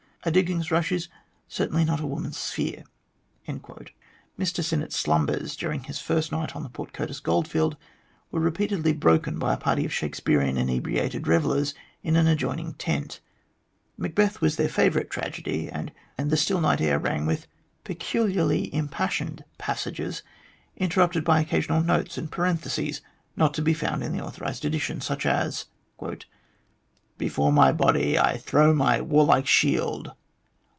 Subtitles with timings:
[0.23, 1.09] A diggings rush is
[1.47, 2.83] certainly not woman's sphere."
[3.47, 7.75] Mr Sinnett's slumbers during his first night on the Port Curtis goldfield
[8.29, 13.19] were repeatedly broken by a party of Shakespearian inebriated revellers in an adjoining tent.
[13.97, 17.47] "Macbeth" was their favourite tragedy, and the still night .air rang with
[17.83, 20.21] peculiarly impassioned passages,
[20.77, 23.01] interrupted by occasional notes and parentheses
[23.35, 25.65] not to be found in the authorised edition, such as:
[27.17, 30.13] "Before my body I throw my warlike shield.